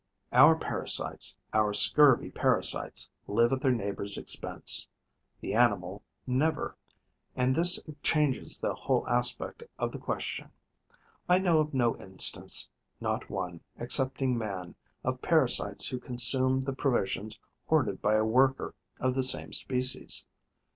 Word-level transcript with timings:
Our 0.31 0.55
parasites, 0.55 1.37
our 1.53 1.75
scurvy 1.75 2.31
parasites, 2.31 3.11
live 3.27 3.53
at 3.53 3.59
their 3.59 3.71
neighbour's 3.71 4.17
expense: 4.17 4.87
the 5.41 5.53
animal 5.53 6.01
never; 6.25 6.75
and 7.35 7.55
this 7.55 7.79
changes 8.01 8.59
the 8.59 8.73
whole 8.73 9.07
aspect 9.07 9.61
of 9.77 9.91
the 9.91 9.99
question. 9.99 10.49
I 11.29 11.37
know 11.37 11.59
of 11.59 11.75
no 11.75 11.95
instance, 11.97 12.67
not 12.99 13.29
one, 13.29 13.61
excepting 13.77 14.35
man, 14.35 14.73
of 15.03 15.21
parasites 15.21 15.89
who 15.89 15.99
consume 15.99 16.61
the 16.61 16.73
provisions 16.73 17.39
hoarded 17.67 18.01
by 18.01 18.15
a 18.15 18.25
worker 18.25 18.73
of 18.99 19.13
the 19.13 19.21
same 19.21 19.53
species. 19.53 20.25